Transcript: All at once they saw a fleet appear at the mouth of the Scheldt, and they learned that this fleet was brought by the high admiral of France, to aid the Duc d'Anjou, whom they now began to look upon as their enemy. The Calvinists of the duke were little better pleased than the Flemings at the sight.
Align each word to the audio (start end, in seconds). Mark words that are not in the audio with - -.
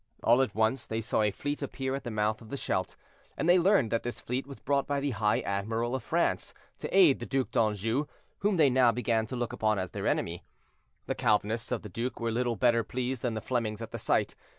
All 0.23 0.41
at 0.41 0.55
once 0.55 0.87
they 0.87 0.99
saw 0.99 1.21
a 1.21 1.29
fleet 1.29 1.61
appear 1.61 1.93
at 1.93 2.03
the 2.03 2.09
mouth 2.09 2.41
of 2.41 2.49
the 2.49 2.57
Scheldt, 2.57 2.95
and 3.37 3.47
they 3.47 3.59
learned 3.59 3.91
that 3.91 4.01
this 4.01 4.19
fleet 4.19 4.47
was 4.47 4.59
brought 4.59 4.87
by 4.87 4.99
the 4.99 5.11
high 5.11 5.41
admiral 5.41 5.93
of 5.93 6.01
France, 6.03 6.55
to 6.79 6.89
aid 6.89 7.19
the 7.19 7.27
Duc 7.27 7.51
d'Anjou, 7.51 8.07
whom 8.39 8.55
they 8.57 8.71
now 8.71 8.91
began 8.91 9.27
to 9.27 9.35
look 9.35 9.53
upon 9.53 9.77
as 9.77 9.91
their 9.91 10.07
enemy. 10.07 10.43
The 11.05 11.13
Calvinists 11.13 11.71
of 11.71 11.83
the 11.83 11.87
duke 11.89 12.19
were 12.19 12.31
little 12.31 12.55
better 12.55 12.83
pleased 12.83 13.21
than 13.21 13.35
the 13.35 13.41
Flemings 13.41 13.79
at 13.79 13.91
the 13.91 13.99
sight. 13.99 14.33